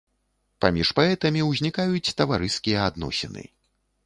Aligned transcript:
Паміж 0.63 0.89
паэтамі 0.99 1.41
узнікаюць 1.49 2.13
таварыскія 2.23 2.79
адносіны. 2.89 3.47